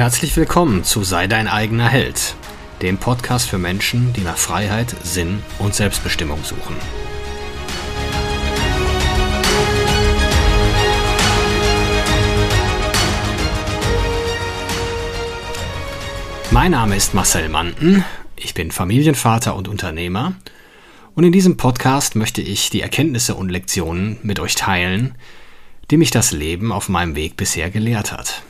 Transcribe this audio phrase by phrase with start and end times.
[0.00, 2.34] Herzlich willkommen zu Sei dein eigener Held,
[2.80, 6.74] dem Podcast für Menschen, die nach Freiheit, Sinn und Selbstbestimmung suchen.
[16.50, 18.02] Mein Name ist Marcel Manten,
[18.36, 20.32] ich bin Familienvater und Unternehmer
[21.14, 25.14] und in diesem Podcast möchte ich die Erkenntnisse und Lektionen mit euch teilen,
[25.90, 28.44] die mich das Leben auf meinem Weg bisher gelehrt hat.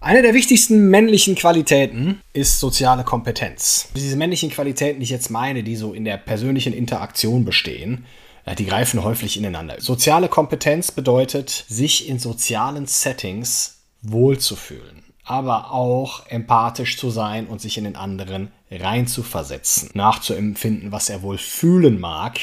[0.00, 3.88] Eine der wichtigsten männlichen Qualitäten ist soziale Kompetenz.
[3.96, 8.04] Diese männlichen Qualitäten, die ich jetzt meine, die so in der persönlichen Interaktion bestehen,
[8.44, 9.80] äh, die greifen häufig ineinander.
[9.80, 17.78] Soziale Kompetenz bedeutet, sich in sozialen Settings wohlzufühlen, aber auch empathisch zu sein und sich
[17.78, 22.38] in den anderen reinzuversetzen, nachzuempfinden, was er wohl fühlen mag,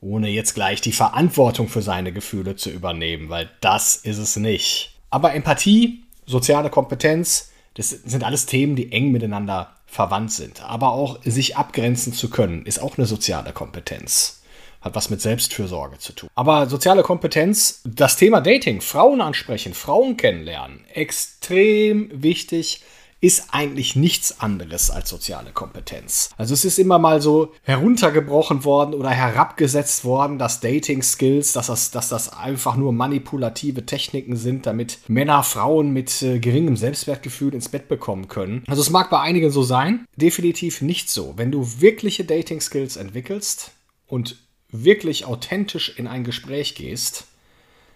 [0.00, 4.94] ohne jetzt gleich die Verantwortung für seine Gefühle zu übernehmen, weil das ist es nicht.
[5.10, 10.62] Aber Empathie soziale Kompetenz, das sind alles Themen, die eng miteinander verwandt sind.
[10.62, 14.42] Aber auch sich abgrenzen zu können, ist auch eine soziale Kompetenz.
[14.80, 16.28] Hat was mit Selbstfürsorge zu tun.
[16.34, 22.82] Aber soziale Kompetenz, das Thema Dating, Frauen ansprechen, Frauen kennenlernen, extrem wichtig
[23.24, 26.28] ist eigentlich nichts anderes als soziale Kompetenz.
[26.36, 31.90] Also es ist immer mal so heruntergebrochen worden oder herabgesetzt worden, dass Dating-Skills, dass das,
[31.90, 37.70] dass das einfach nur manipulative Techniken sind, damit Männer Frauen mit äh, geringem Selbstwertgefühl ins
[37.70, 38.62] Bett bekommen können.
[38.66, 41.32] Also es mag bei einigen so sein, definitiv nicht so.
[41.38, 43.70] Wenn du wirkliche Dating-Skills entwickelst
[44.06, 44.36] und
[44.68, 47.24] wirklich authentisch in ein Gespräch gehst,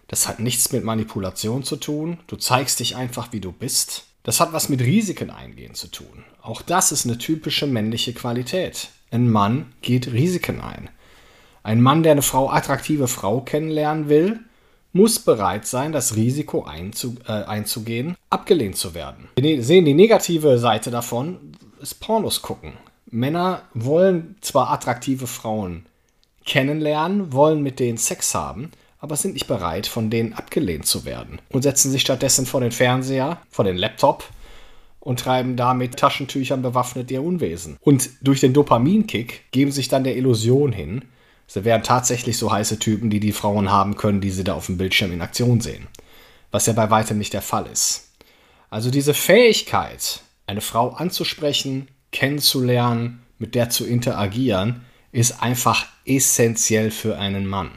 [0.07, 2.19] das hat nichts mit Manipulation zu tun.
[2.29, 4.08] Du zeigst dich einfach, wie du bist.
[4.23, 6.25] Das hat was mit Risiken eingehen zu tun.
[6.43, 8.89] Auch das ist eine typische männliche Qualität.
[9.11, 10.91] Ein Mann geht Risiken ein.
[11.63, 14.41] Ein Mann, der eine Frau, attraktive Frau kennenlernen will,
[14.93, 19.29] muss bereit sein, das Risiko einzu, äh, einzugehen, abgelehnt zu werden.
[19.37, 22.73] Wir ne-, sehen die negative Seite davon, ist Pornos gucken.
[23.11, 25.87] Männer wollen zwar attraktive Frauen
[26.45, 31.41] kennenlernen, wollen mit denen Sex haben, aber sind nicht bereit, von denen abgelehnt zu werden
[31.51, 34.25] und setzen sich stattdessen vor den Fernseher, vor den Laptop
[35.01, 37.79] und treiben damit Taschentüchern bewaffnet ihr Unwesen.
[37.81, 41.03] Und durch den Dopaminkick geben sich dann der Illusion hin,
[41.47, 44.67] sie wären tatsächlich so heiße Typen, die die Frauen haben können, die sie da auf
[44.67, 45.87] dem Bildschirm in Aktion sehen.
[46.51, 48.13] Was ja bei weitem nicht der Fall ist.
[48.71, 57.19] Also diese Fähigkeit, eine Frau anzusprechen, kennenzulernen, mit der zu interagieren, ist einfach essentiell für
[57.19, 57.71] einen Mann.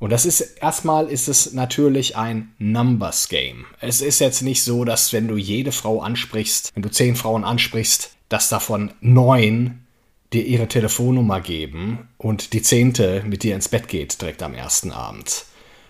[0.00, 3.66] Und das ist erstmal ist es natürlich ein Numbers Game.
[3.80, 7.44] Es ist jetzt nicht so, dass wenn du jede Frau ansprichst, wenn du zehn Frauen
[7.44, 9.84] ansprichst, dass davon neun
[10.32, 14.90] dir ihre Telefonnummer geben und die zehnte mit dir ins Bett geht direkt am ersten
[14.90, 15.44] Abend.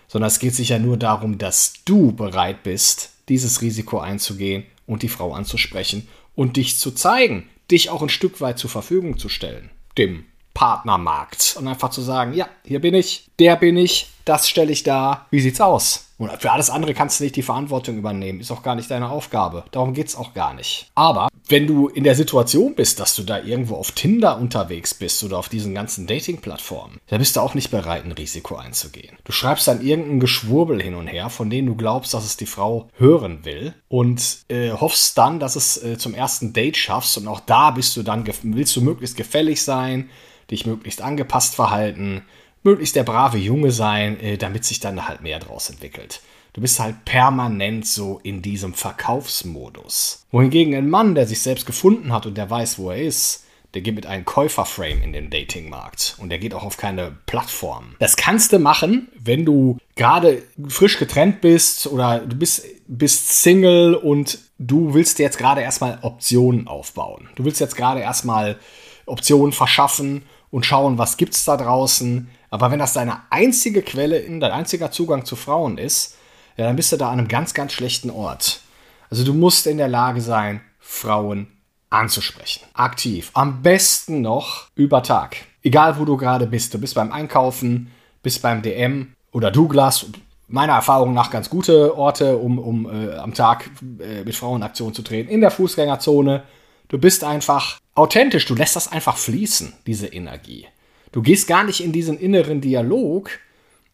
[0.09, 5.03] Sondern es geht sich ja nur darum, dass du bereit bist, dieses Risiko einzugehen und
[5.03, 9.29] die Frau anzusprechen und dich zu zeigen, dich auch ein Stück weit zur Verfügung zu
[9.29, 9.69] stellen.
[9.97, 11.55] Dem Partnermarkt.
[11.59, 15.25] Und einfach zu sagen, ja, hier bin ich, der bin ich, das stelle ich da,
[15.31, 16.07] wie sieht's aus?
[16.17, 18.41] Und für alles andere kannst du nicht die Verantwortung übernehmen.
[18.41, 19.63] Ist auch gar nicht deine Aufgabe.
[19.71, 20.91] Darum geht's auch gar nicht.
[20.93, 25.23] Aber wenn du in der Situation bist, dass du da irgendwo auf Tinder unterwegs bist
[25.23, 29.17] oder auf diesen ganzen Dating-Plattformen, da bist du auch nicht bereit, ein Risiko einzugehen.
[29.23, 32.45] Du schreibst dann irgendein Geschwurbel hin und her, von denen du glaubst, dass es die
[32.45, 37.27] Frau hören will und äh, hoffst dann, dass es äh, zum ersten Date schaffst und
[37.27, 40.11] auch da bist du dann, willst du möglichst gefällig sein,
[40.51, 42.23] dich möglichst angepasst verhalten,
[42.63, 46.21] möglichst der brave Junge sein, äh, damit sich dann halt mehr draus entwickelt.
[46.53, 50.25] Du bist halt permanent so in diesem Verkaufsmodus.
[50.31, 53.81] Wohingegen ein Mann, der sich selbst gefunden hat und der weiß, wo er ist, der
[53.81, 57.95] geht mit einem Käuferframe in den Datingmarkt und der geht auch auf keine Plattform.
[57.99, 63.95] Das kannst du machen, wenn du gerade frisch getrennt bist oder du bist, bist Single
[63.95, 67.29] und du willst jetzt gerade erstmal Optionen aufbauen.
[67.35, 68.59] Du willst jetzt gerade erstmal
[69.05, 72.29] Optionen verschaffen und schauen, was gibt es da draußen.
[72.49, 76.17] Aber wenn das deine einzige Quelle, dein einziger Zugang zu Frauen ist,
[76.57, 78.61] ja, dann bist du da an einem ganz, ganz schlechten Ort.
[79.09, 81.47] Also du musst in der Lage sein, Frauen
[81.89, 82.63] anzusprechen.
[82.73, 83.31] Aktiv.
[83.33, 85.37] Am besten noch über Tag.
[85.63, 86.73] Egal wo du gerade bist.
[86.73, 87.91] Du bist beim Einkaufen,
[88.23, 90.05] bist beim DM oder Douglas.
[90.47, 93.69] Meiner Erfahrung nach ganz gute Orte, um, um äh, am Tag
[93.99, 95.29] äh, mit Frauen Aktion zu treten.
[95.29, 96.43] In der Fußgängerzone.
[96.89, 100.67] Du bist einfach authentisch, du lässt das einfach fließen, diese Energie.
[101.11, 103.31] Du gehst gar nicht in diesen inneren Dialog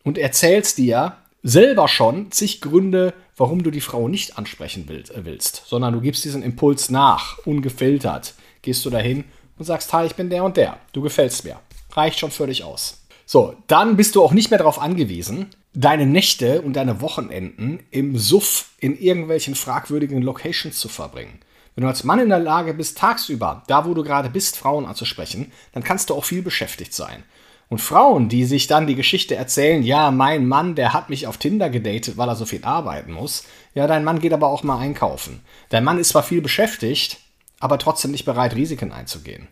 [0.03, 5.63] und erzählst dir selber schon zig Gründe, warum du die Frau nicht ansprechen äh, willst,
[5.65, 8.33] sondern du gibst diesen Impuls nach, ungefiltert.
[8.61, 9.23] Gehst du dahin
[9.57, 11.59] und sagst, hi, ich bin der und der, du gefällst mir.
[11.91, 13.05] Reicht schon völlig aus.
[13.25, 18.17] So, dann bist du auch nicht mehr darauf angewiesen, deine Nächte und deine Wochenenden im
[18.17, 21.39] Suff in irgendwelchen fragwürdigen Locations zu verbringen.
[21.77, 24.88] Wenn du als Mann in der Lage bist, tagsüber, da wo du gerade bist, Frauen
[24.88, 27.24] anzusprechen, dann kannst du auch viel beschäftigt sein.
[27.69, 31.38] Und Frauen, die sich dann die Geschichte erzählen, ja, mein Mann, der hat mich auf
[31.38, 33.44] Tinder gedatet, weil er so viel arbeiten muss.
[33.75, 35.41] Ja, dein Mann geht aber auch mal einkaufen.
[35.69, 37.19] Dein Mann ist zwar viel beschäftigt,
[37.59, 39.47] aber trotzdem nicht bereit, Risiken einzugehen.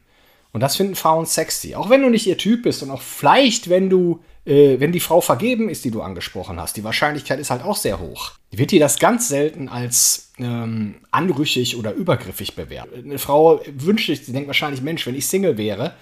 [0.51, 1.75] Und das finden Frauen sexy.
[1.75, 4.99] Auch wenn du nicht ihr Typ bist und auch vielleicht, wenn du, äh, wenn die
[4.99, 8.33] Frau vergeben ist, die du angesprochen hast, die Wahrscheinlichkeit ist halt auch sehr hoch.
[8.51, 13.05] Wird dir das ganz selten als ähm, anrüchig oder übergriffig bewertet.
[13.05, 15.93] Eine Frau wünscht sich, sie denkt wahrscheinlich, Mensch, wenn ich Single wäre,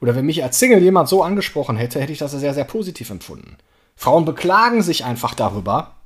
[0.00, 3.10] oder wenn mich als Single jemand so angesprochen hätte, hätte ich das sehr, sehr positiv
[3.10, 3.56] empfunden.
[3.96, 5.96] Frauen beklagen sich einfach darüber,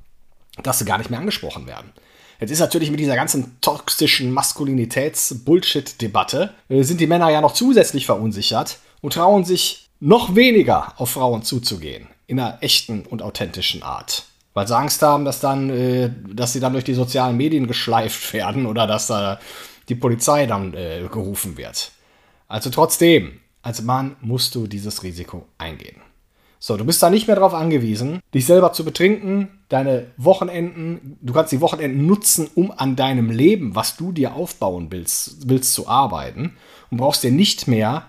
[0.63, 1.91] dass sie gar nicht mehr angesprochen werden.
[2.39, 8.05] Jetzt ist natürlich mit dieser ganzen toxischen Maskulinitäts-Bullshit-Debatte, äh, sind die Männer ja noch zusätzlich
[8.05, 12.07] verunsichert und trauen sich noch weniger auf Frauen zuzugehen.
[12.27, 14.25] In einer echten und authentischen Art.
[14.53, 18.33] Weil sie Angst haben, dass, dann, äh, dass sie dann durch die sozialen Medien geschleift
[18.33, 19.39] werden oder dass da
[19.89, 21.91] die Polizei dann äh, gerufen wird.
[22.47, 26.01] Also trotzdem, als Mann musst du dieses Risiko eingehen.
[26.65, 31.33] So, du bist da nicht mehr darauf angewiesen, dich selber zu betrinken, deine Wochenenden, du
[31.33, 35.89] kannst die Wochenenden nutzen, um an deinem Leben, was du dir aufbauen willst, willst zu
[35.89, 36.55] arbeiten
[36.89, 38.05] und brauchst dir nicht mehr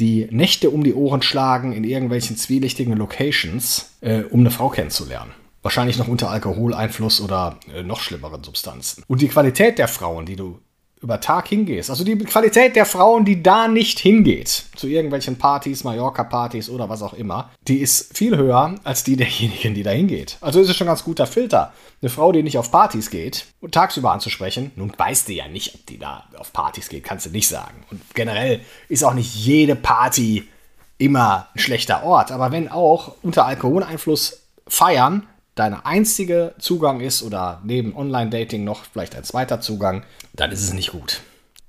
[0.00, 5.32] die Nächte um die Ohren schlagen in irgendwelchen zwielichtigen Locations, äh, um eine Frau kennenzulernen.
[5.62, 9.02] Wahrscheinlich noch unter Alkoholeinfluss oder äh, noch schlimmeren Substanzen.
[9.06, 10.58] Und die Qualität der Frauen, die du
[11.04, 11.90] über Tag hingehst.
[11.90, 17.02] Also die Qualität der Frauen, die da nicht hingeht, zu irgendwelchen Partys, Mallorca-Partys oder was
[17.02, 20.38] auch immer, die ist viel höher als die derjenigen, die da hingeht.
[20.40, 21.74] Also ist es schon ein ganz guter Filter.
[22.00, 25.74] Eine Frau, die nicht auf Partys geht und tagsüber anzusprechen, nun weißt du ja nicht,
[25.74, 27.84] ob die da auf Partys geht, kannst du nicht sagen.
[27.90, 30.48] Und generell ist auch nicht jede Party
[30.96, 32.32] immer ein schlechter Ort.
[32.32, 39.14] Aber wenn auch unter Alkoholeinfluss feiern dein einziger Zugang ist oder neben Online-Dating noch vielleicht
[39.14, 41.20] ein zweiter Zugang, dann ist es nicht gut.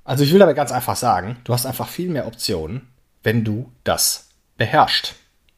[0.04, 2.88] Also ich will aber ganz einfach sagen, du hast einfach viel mehr Optionen,
[3.24, 5.16] wenn du das beherrschst.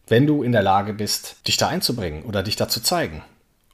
[0.07, 3.24] Wenn du in der Lage bist, dich da einzubringen oder dich da zu zeigen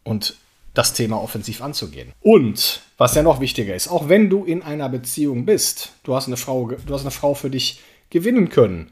[0.04, 0.36] und
[0.74, 2.12] das Thema offensiv anzugehen.
[2.22, 6.28] Und was ja noch wichtiger ist, auch wenn du in einer Beziehung bist, du hast
[6.28, 8.92] eine Frau, du hast eine Frau für dich gewinnen können,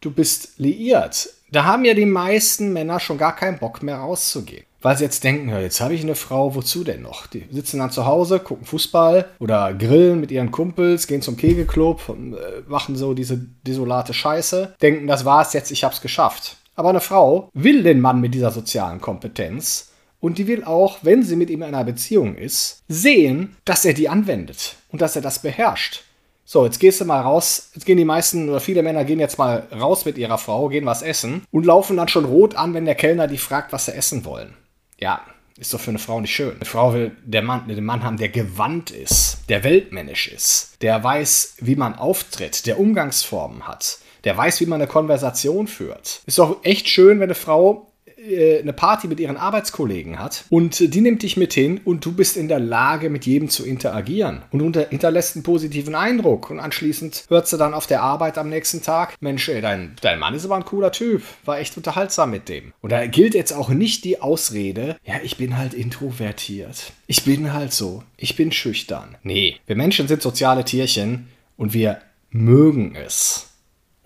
[0.00, 4.64] du bist liiert, da haben ja die meisten Männer schon gar keinen Bock mehr rauszugehen
[4.82, 7.26] weil sie jetzt denken, ja, jetzt habe ich eine Frau, wozu denn noch?
[7.26, 12.08] Die sitzen dann zu Hause, gucken Fußball oder grillen mit ihren Kumpels, gehen zum Kegelclub,
[12.08, 16.56] äh, machen so diese desolate Scheiße, denken, das war's jetzt, ich hab's geschafft.
[16.76, 21.22] Aber eine Frau will den Mann mit dieser sozialen Kompetenz und die will auch, wenn
[21.22, 25.22] sie mit ihm in einer Beziehung ist, sehen, dass er die anwendet und dass er
[25.22, 26.04] das beherrscht.
[26.52, 27.70] So, jetzt gehst du mal raus.
[27.74, 30.84] Jetzt gehen die meisten oder viele Männer gehen jetzt mal raus mit ihrer Frau, gehen
[30.84, 33.92] was essen und laufen dann schon rot an, wenn der Kellner die fragt, was sie
[33.92, 34.54] essen wollen
[35.00, 35.22] ja,
[35.58, 36.54] ist doch für eine Frau nicht schön.
[36.54, 41.02] Eine Frau will der Mann, den Mann haben, der gewandt ist, der weltmännisch ist, der
[41.02, 46.22] weiß, wie man auftritt, der Umgangsformen hat, der weiß, wie man eine Konversation führt.
[46.26, 47.89] Ist doch echt schön, wenn eine Frau
[48.20, 52.12] äh, eine Party mit ihren Arbeitskollegen hat und die nimmt dich mit hin und du
[52.12, 56.60] bist in der Lage, mit jedem zu interagieren und unter, hinterlässt einen positiven Eindruck und
[56.60, 60.34] anschließend hört sie dann auf der Arbeit am nächsten Tag, Mensch, ey, dein, dein Mann
[60.34, 62.72] ist aber ein cooler Typ, war echt unterhaltsam mit dem.
[62.80, 66.92] Und da gilt jetzt auch nicht die Ausrede, ja, ich bin halt introvertiert.
[67.06, 68.04] Ich bin halt so.
[68.16, 69.16] Ich bin schüchtern.
[69.22, 72.00] Nee, wir Menschen sind soziale Tierchen und wir
[72.30, 73.49] mögen es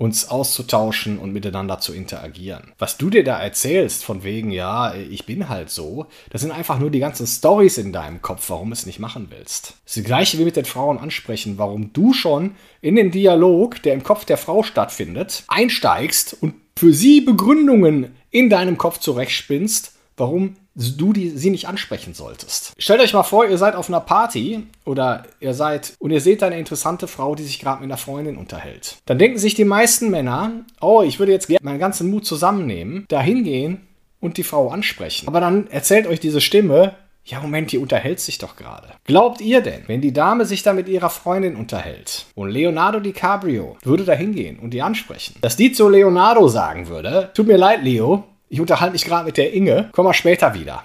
[0.05, 2.73] uns auszutauschen und miteinander zu interagieren.
[2.79, 6.79] Was du dir da erzählst, von wegen, ja, ich bin halt so, das sind einfach
[6.79, 9.75] nur die ganzen Stories in deinem Kopf, warum du es nicht machen willst.
[9.85, 13.83] Das ist das gleiche wie mit den Frauen ansprechen, warum du schon in den Dialog,
[13.83, 19.95] der im Kopf der Frau stattfindet, einsteigst und für sie Begründungen in deinem Kopf zurechtspinnst,
[20.19, 22.73] warum du die, sie nicht ansprechen solltest.
[22.79, 26.43] Stellt euch mal vor, ihr seid auf einer Party oder ihr seid und ihr seht
[26.43, 28.97] eine interessante Frau, die sich gerade mit einer Freundin unterhält.
[29.07, 33.07] Dann denken sich die meisten Männer, oh, ich würde jetzt gerne meinen ganzen Mut zusammennehmen,
[33.09, 33.87] da hingehen
[34.21, 35.29] und die Frau ansprechen.
[35.29, 36.95] Aber dann erzählt euch diese Stimme,
[37.27, 38.89] ja, Moment, die unterhält sich doch gerade.
[39.05, 43.79] Glaubt ihr denn, wenn die Dame sich da mit ihrer Freundin unterhält und Leonardo DiCaprio
[43.83, 47.83] würde da hingehen und die ansprechen, dass die zu Leonardo sagen würde, tut mir leid,
[47.83, 50.85] Leo, ich unterhalte mich gerade mit der Inge, komm mal später wieder.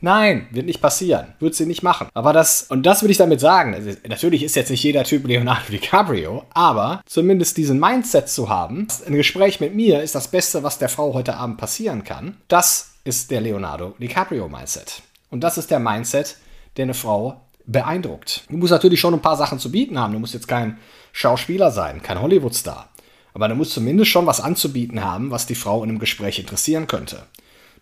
[0.00, 1.34] Nein, wird nicht passieren.
[1.40, 2.08] Wird sie nicht machen.
[2.14, 5.26] Aber das, und das würde ich damit sagen, also natürlich ist jetzt nicht jeder Typ
[5.26, 10.62] Leonardo DiCaprio, aber zumindest diesen Mindset zu haben, ein Gespräch mit mir ist das Beste,
[10.62, 12.38] was der Frau heute Abend passieren kann.
[12.48, 15.02] Das ist der Leonardo DiCaprio Mindset.
[15.28, 16.38] Und das ist der Mindset,
[16.78, 18.44] der eine Frau beeindruckt.
[18.48, 20.14] Du musst natürlich schon ein paar Sachen zu bieten haben.
[20.14, 20.78] Du musst jetzt kein
[21.12, 22.88] Schauspieler sein, kein Hollywoodstar.
[23.34, 26.86] Aber du musst zumindest schon was anzubieten haben, was die Frau in einem Gespräch interessieren
[26.86, 27.26] könnte.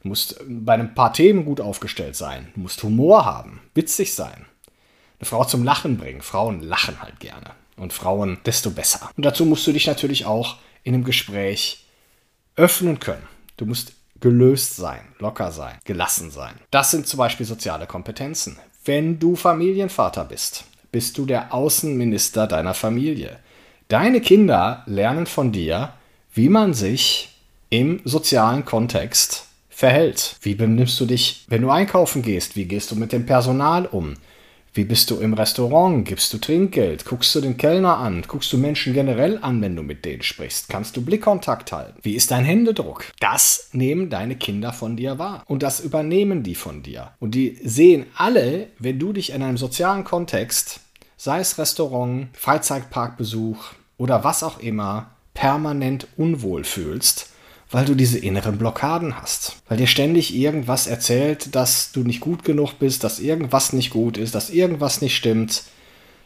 [0.03, 2.49] Du musst bei ein paar Themen gut aufgestellt sein.
[2.55, 4.47] Du musst Humor haben, witzig sein.
[5.19, 6.23] Eine Frau zum Lachen bringen.
[6.23, 7.51] Frauen lachen halt gerne.
[7.77, 9.11] Und Frauen desto besser.
[9.17, 11.85] Und dazu musst du dich natürlich auch in einem Gespräch
[12.57, 13.27] öffnen können.
[13.57, 16.55] Du musst gelöst sein, locker sein, gelassen sein.
[16.71, 18.59] Das sind zum Beispiel soziale Kompetenzen.
[18.85, 23.39] Wenn du Familienvater bist, bist du der Außenminister deiner Familie.
[23.91, 25.95] Deine Kinder lernen von dir,
[26.33, 27.31] wie man sich
[27.71, 30.37] im sozialen Kontext verhält.
[30.43, 32.55] Wie benimmst du dich, wenn du einkaufen gehst?
[32.55, 34.15] Wie gehst du mit dem Personal um?
[34.73, 36.07] Wie bist du im Restaurant?
[36.07, 37.05] Gibst du Trinkgeld?
[37.05, 38.23] Guckst du den Kellner an?
[38.29, 40.69] Guckst du Menschen generell an, wenn du mit denen sprichst?
[40.69, 41.99] Kannst du Blickkontakt halten?
[42.03, 43.07] Wie ist dein Händedruck?
[43.19, 45.43] Das nehmen deine Kinder von dir wahr.
[45.49, 47.11] Und das übernehmen die von dir.
[47.19, 50.79] Und die sehen alle, wenn du dich in einem sozialen Kontext,
[51.17, 57.29] sei es Restaurant, Freizeitparkbesuch oder was auch immer, permanent unwohl fühlst,
[57.71, 59.57] weil du diese inneren Blockaden hast.
[59.69, 64.17] Weil dir ständig irgendwas erzählt, dass du nicht gut genug bist, dass irgendwas nicht gut
[64.17, 65.65] ist, dass irgendwas nicht stimmt,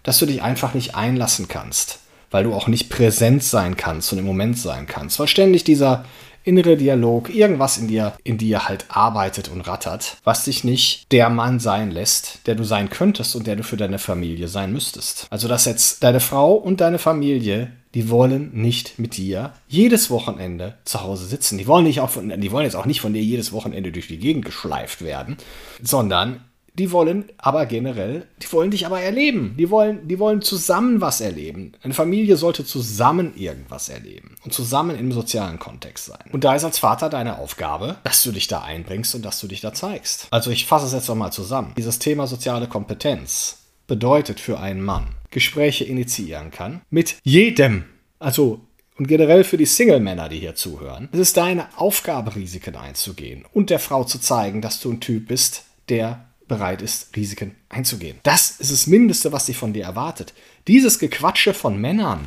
[0.04, 1.98] dass du dich einfach nicht einlassen kannst,
[2.30, 6.04] weil du auch nicht präsent sein kannst und im Moment sein kannst, weil ständig dieser
[6.44, 11.30] innere Dialog, irgendwas in dir, in dir halt arbeitet und rattert, was dich nicht der
[11.30, 15.26] Mann sein lässt, der du sein könntest und der du für deine Familie sein müsstest.
[15.30, 20.74] Also, dass jetzt deine Frau und deine Familie die wollen nicht mit dir jedes Wochenende
[20.84, 21.58] zu Hause sitzen.
[21.58, 24.08] Die wollen, nicht auch von, die wollen jetzt auch nicht von dir jedes Wochenende durch
[24.08, 25.36] die Gegend geschleift werden,
[25.80, 26.40] sondern
[26.74, 29.54] die wollen aber generell, die wollen dich aber erleben.
[29.56, 31.72] Die wollen, die wollen zusammen was erleben.
[31.82, 36.24] Eine Familie sollte zusammen irgendwas erleben und zusammen im sozialen Kontext sein.
[36.32, 39.46] Und da ist als Vater deine Aufgabe, dass du dich da einbringst und dass du
[39.46, 40.26] dich da zeigst.
[40.30, 41.72] Also ich fasse es jetzt nochmal zusammen.
[41.76, 47.84] Dieses Thema soziale Kompetenz bedeutet für einen Mann, Gespräche initiieren kann mit jedem.
[48.18, 48.60] Also
[48.96, 51.08] und generell für die Single-Männer, die hier zuhören.
[51.12, 55.28] Es ist deine Aufgabe, Risiken einzugehen und der Frau zu zeigen, dass du ein Typ
[55.28, 58.18] bist, der bereit ist, Risiken einzugehen.
[58.22, 60.34] Das ist das Mindeste, was sie von dir erwartet.
[60.68, 62.26] Dieses Gequatsche von Männern,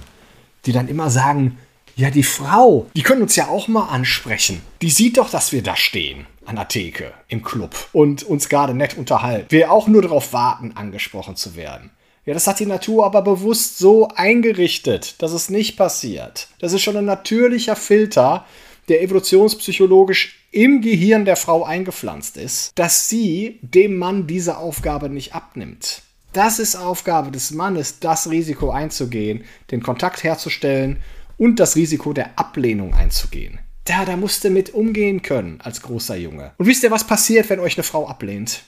[0.66, 1.58] die dann immer sagen,
[1.96, 4.62] ja, die Frau, die können uns ja auch mal ansprechen.
[4.82, 8.74] Die sieht doch, dass wir da stehen an der Theke im Club und uns gerade
[8.74, 9.48] nett unterhalten.
[9.50, 11.92] Wir auch nur darauf warten, angesprochen zu werden.
[12.26, 16.50] Ja, das hat die Natur aber bewusst so eingerichtet, dass es nicht passiert.
[16.60, 18.46] Das ist schon ein natürlicher Filter,
[18.88, 25.34] der evolutionspsychologisch im Gehirn der Frau eingepflanzt ist, dass sie dem Mann diese Aufgabe nicht
[25.36, 26.02] abnimmt.
[26.34, 30.98] Das ist Aufgabe des Mannes, das Risiko einzugehen, den Kontakt herzustellen
[31.38, 33.60] und das Risiko der Ablehnung einzugehen.
[33.86, 36.52] Da, da musst du mit umgehen können als großer Junge.
[36.58, 38.64] Und wisst ihr, was passiert, wenn euch eine Frau ablehnt?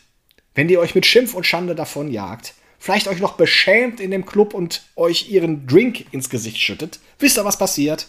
[0.55, 4.53] Wenn die euch mit Schimpf und Schande davonjagt, vielleicht euch noch beschämt in dem Club
[4.53, 8.07] und euch ihren Drink ins Gesicht schüttet, wisst ihr, was passiert?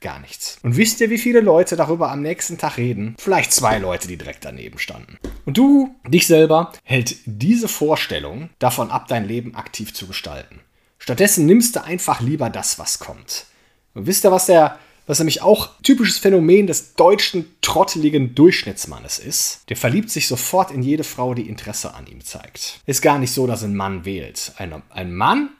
[0.00, 0.58] Gar nichts.
[0.62, 3.14] Und wisst ihr, wie viele Leute darüber am nächsten Tag reden?
[3.18, 5.18] Vielleicht zwei Leute, die direkt daneben standen.
[5.46, 10.60] Und du, dich selber, hält diese Vorstellung davon ab, dein Leben aktiv zu gestalten.
[10.98, 13.46] Stattdessen nimmst du einfach lieber das, was kommt.
[13.94, 19.60] Und wisst ihr, was der was nämlich auch typisches Phänomen des deutschen trotteligen Durchschnittsmannes ist.
[19.68, 22.80] Der verliebt sich sofort in jede Frau, die Interesse an ihm zeigt.
[22.86, 24.52] Ist gar nicht so, dass ein Mann wählt.
[24.58, 25.50] Ein, ein Mann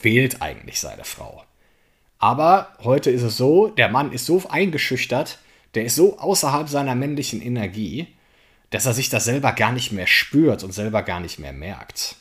[0.00, 1.44] wählt eigentlich seine Frau.
[2.22, 5.40] Aber heute ist es so, der Mann ist so eingeschüchtert,
[5.74, 8.06] der ist so außerhalb seiner männlichen Energie,
[8.70, 12.14] dass er sich das selber gar nicht mehr spürt und selber gar nicht mehr merkt.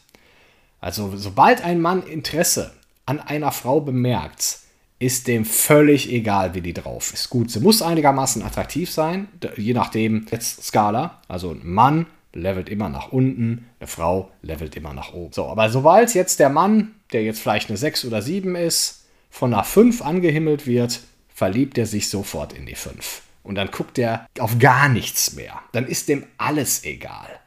[0.80, 2.74] Also sobald ein Mann Interesse
[3.06, 4.58] an einer Frau bemerkt,
[4.98, 7.30] ist dem völlig egal, wie die drauf ist.
[7.30, 11.22] Gut, sie muss einigermaßen attraktiv sein, je nachdem jetzt Skala.
[11.28, 15.32] Also ein Mann levelt immer nach unten, eine Frau levelt immer nach oben.
[15.32, 19.01] So, aber sobald jetzt der Mann, der jetzt vielleicht eine 6 oder 7 ist,
[19.32, 21.02] von einer 5 angehimmelt wird,
[21.34, 23.24] verliebt er sich sofort in die 5.
[23.42, 25.60] Und dann guckt er auf gar nichts mehr.
[25.72, 27.40] Dann ist dem alles egal.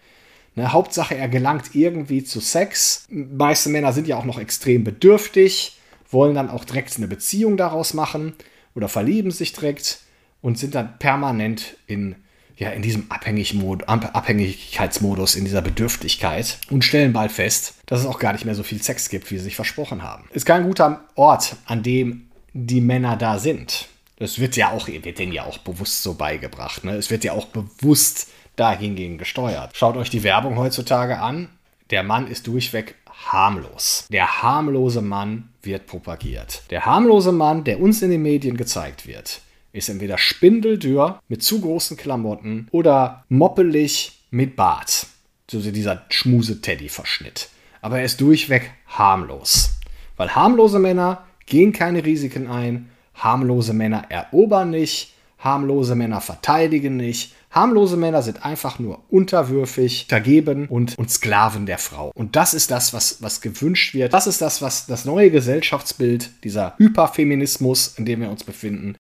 [0.56, 3.06] Ne, Hauptsache, er gelangt irgendwie zu Sex.
[3.08, 5.78] Meiste Männer sind ja auch noch extrem bedürftig
[6.14, 8.34] wollen dann auch direkt eine Beziehung daraus machen
[8.74, 10.00] oder verlieben sich direkt
[10.40, 12.16] und sind dann permanent in,
[12.56, 18.32] ja, in diesem Abhängigkeitsmodus, in dieser Bedürftigkeit und stellen bald fest, dass es auch gar
[18.32, 20.24] nicht mehr so viel Sex gibt, wie sie sich versprochen haben.
[20.32, 23.88] Ist kein guter Ort, an dem die Männer da sind.
[24.18, 26.84] Das wird ja auch, wird denen ja auch bewusst so beigebracht.
[26.84, 26.92] Ne?
[26.92, 29.76] Es wird ja auch bewusst dahingehend gesteuert.
[29.76, 31.48] Schaut euch die Werbung heutzutage an.
[31.90, 32.94] Der Mann ist durchweg
[33.26, 34.06] harmlos.
[34.10, 36.62] Der harmlose Mann wird propagiert.
[36.70, 39.40] Der harmlose Mann, der uns in den Medien gezeigt wird,
[39.74, 45.06] ist entweder spindeldürr mit zu großen Klamotten oder moppelig mit Bart.
[45.50, 47.50] So dieser Schmuse-Teddy-Verschnitt.
[47.82, 49.74] Aber er ist durchweg harmlos.
[50.16, 55.14] Weil harmlose Männer gehen keine Risiken ein, harmlose Männer erobern nicht,
[55.44, 57.34] Harmlose Männer verteidigen nicht.
[57.50, 62.10] Harmlose Männer sind einfach nur unterwürfig, vergeben und, und Sklaven der Frau.
[62.14, 64.14] Und das ist das, was, was gewünscht wird.
[64.14, 68.96] Das ist das, was das neue Gesellschaftsbild, dieser Hyperfeminismus, in dem wir uns befinden,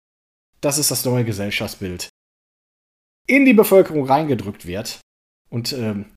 [0.61, 2.09] das ist das neue Gesellschaftsbild,
[3.27, 5.00] in die Bevölkerung reingedrückt wird.
[5.50, 6.15] Und ähm,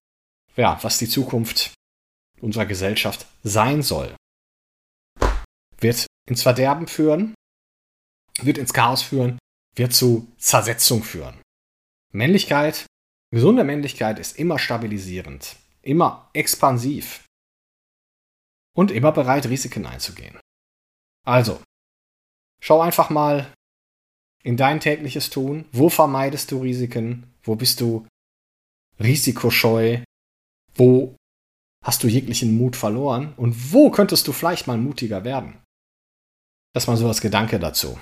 [0.55, 1.73] ja, was die Zukunft
[2.41, 4.15] unserer Gesellschaft sein soll.
[5.77, 7.33] Wird ins Verderben führen,
[8.41, 9.39] wird ins Chaos führen,
[9.75, 11.41] wird zu Zersetzung führen.
[12.11, 12.85] Männlichkeit,
[13.31, 17.25] gesunde Männlichkeit ist immer stabilisierend, immer expansiv
[18.75, 20.39] und immer bereit, Risiken einzugehen.
[21.25, 21.61] Also,
[22.61, 23.53] schau einfach mal
[24.43, 25.65] in dein tägliches Tun.
[25.71, 27.31] Wo vermeidest du Risiken?
[27.43, 28.05] Wo bist du
[28.99, 29.99] risikoscheu?
[30.75, 31.15] Wo
[31.83, 33.33] hast du jeglichen Mut verloren?
[33.37, 35.57] Und wo könntest du vielleicht mal mutiger werden?
[36.73, 37.99] Das mal so als Gedanke dazu.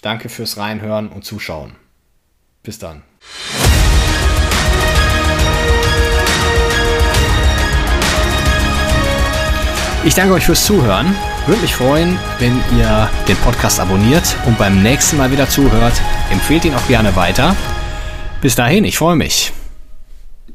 [0.00, 1.76] Danke fürs Reinhören und Zuschauen.
[2.62, 3.02] Bis dann.
[10.04, 11.14] Ich danke euch fürs Zuhören.
[11.46, 16.00] Würde mich freuen, wenn ihr den Podcast abonniert und beim nächsten Mal wieder zuhört.
[16.30, 17.56] Empfehlt ihn auch gerne weiter.
[18.40, 19.52] Bis dahin, ich freue mich.